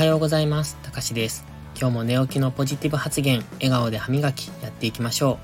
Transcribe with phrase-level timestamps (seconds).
[0.00, 0.78] はようございます。
[0.82, 1.44] たかしです。
[1.78, 5.38] 今日も寝起きのポジティブ発言、笑顔で歯磨きやっていきましょう。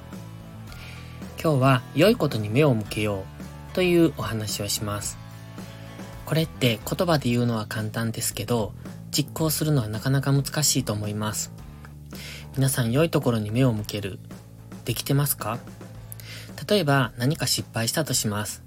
[1.42, 3.24] 今日は良いことに目を向けよ
[3.72, 5.18] うというお話をします。
[6.24, 8.72] これって言葉で言うのは簡単ですけど、
[9.10, 11.52] 実行するのはなかなか難しいと思います。
[12.56, 14.18] 皆さん良いところに目を向ける、
[14.86, 15.58] できてますか？
[16.66, 18.62] 例えば何か失敗したとします。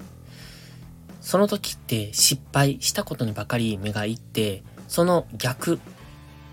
[1.20, 5.80] その時って失敗したことにばかり目がいって、その逆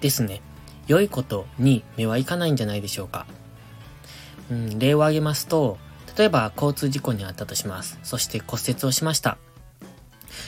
[0.00, 0.42] ですね。
[0.86, 3.26] 良いことに目はいかないんじゃないでしょうか。
[4.50, 5.78] うん、例を挙げますと、
[6.16, 7.98] 例えば交通事故にあったとします。
[8.04, 9.38] そして骨折をしました。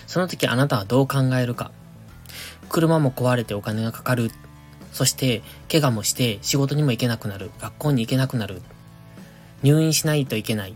[0.06, 1.72] その時あなたはどう考えるか。
[2.68, 4.30] 車も壊れてお金がかかる。
[4.92, 7.50] そして、怪我もして仕事にも行けなくなる。
[7.58, 8.60] 学校に行けなくなる。
[9.62, 10.74] 入院しないといけない。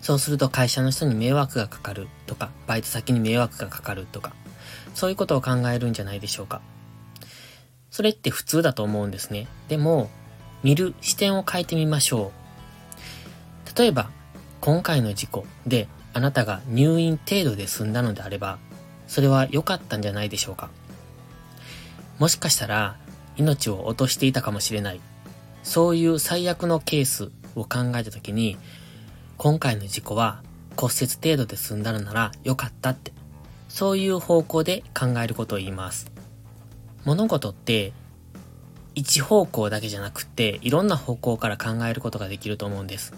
[0.00, 4.32] そうすると会社の人に迷惑がかかるとか、バイト先に迷惑がかかるとか、
[4.94, 6.60] そういうことを考えるんじゃないでしょうか。
[7.90, 9.48] それって普通だと思うんですね。
[9.68, 10.10] でも、
[10.62, 12.32] 見る視点を変えてみましょ
[13.74, 13.78] う。
[13.78, 14.10] 例えば、
[14.60, 18.58] 今回の事故であなたが入院程度で済んだのであれば、
[19.08, 20.70] それは良かったんじゃないでしょうか。
[22.18, 22.96] もしかしたら、
[23.36, 25.00] 命を落としていたかもしれない。
[25.62, 28.56] そういう最悪のケースを考えたときに、
[29.36, 30.42] 今回の事故は
[30.76, 33.12] 骨折程度で済んだのなら良かったって、
[33.72, 36.12] そういう方向で考えることを言います。
[37.06, 37.94] 物事って
[38.94, 43.14] 一方向だけじゃなくていろんな方向から考えることができると思うんです。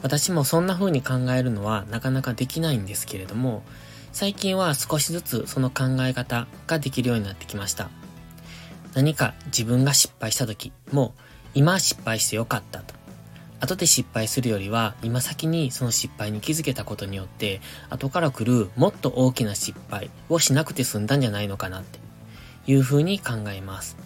[0.00, 3.64] 私もそんな風に考えるのはなかなかできないんですけれども、
[4.12, 7.90] 最近は少しずつその考え方ができるようになってきました。
[8.94, 11.14] 何か自分が失敗した時も、
[11.52, 12.94] 今失敗してよかったと。
[13.60, 21.98] 後で失敗するよりは、今先にその失敗に気づけたことによって、後から来るもっと大きな失敗をしなくて済んだんじゃないのかなって
[22.66, 23.96] いう風に考えます。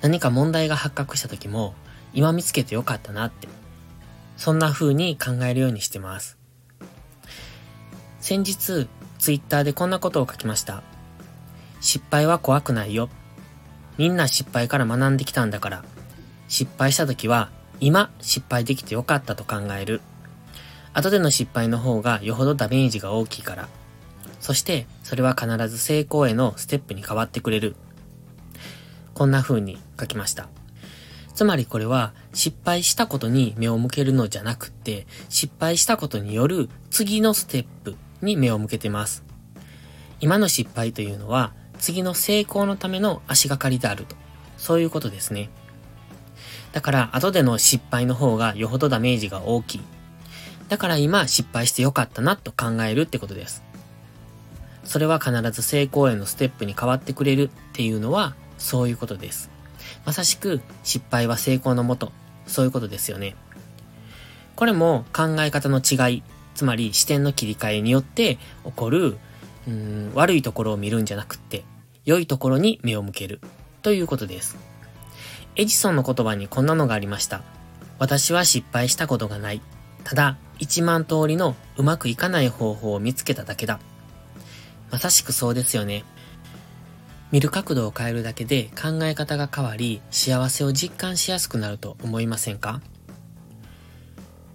[0.00, 1.74] 何か問題が発覚した時も、
[2.12, 3.46] 今見つけてよかったなって、
[4.36, 6.36] そんな風に考えるようにしてます。
[8.20, 8.88] 先日、
[9.18, 10.82] ツイッターでこんなことを書きました。
[11.80, 13.08] 失敗は怖くないよ。
[13.98, 15.84] みんな失敗から学んできたんだから、
[16.48, 20.00] 失敗した時は今失敗できてよかったと考える。
[20.92, 23.68] 後での失敗の方がよほどダメージが大きいから。
[24.40, 27.76] そして、それは必ず成功へのステップに変わってくれる。
[29.14, 30.48] こんな風に書きました。
[31.34, 39.24] つまりこれは失敗したことに目を向けるのじゃなくて、失敗したことによる次のステップに目を向けてます。
[40.20, 44.14] 今の失敗というのは次の成功のための足がかりであると。
[44.56, 45.50] そういうことですね。
[46.74, 49.80] だから後での失敗の方がよほどダメージが大きい。
[50.68, 53.62] だから今失敗してよかったなと考えるってことです。
[54.82, 59.50] それは必ず成功へのステップに変わってくれるっていうのはそういうことです。
[60.04, 62.10] まさしく失敗は成功のもと、
[62.48, 63.36] そういうことですよね。
[64.56, 66.22] これも考え方の違い、
[66.56, 69.16] つまり視点の切り替えによって起こる、
[69.68, 71.64] うん、悪いところを見るんじゃなくって、
[72.04, 73.40] 良いところに目を向ける
[73.82, 74.73] ということです。
[75.56, 77.42] エジソンの言葉にこんなのがありました。
[77.98, 79.62] 私は失敗したことがない。
[80.02, 83.80] ただ、一万通りのうまくいかない方法を見つけただけだ。
[84.90, 86.04] まさしくそうですよね。
[87.30, 92.80] 見る角度を変えるだけで考え方が変わり、幸せを実感しやすくなると思いませんか？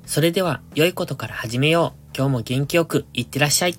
[0.05, 2.15] それでは、良いことから始めよう。
[2.15, 3.77] 今日も元気よくいってらっしゃい。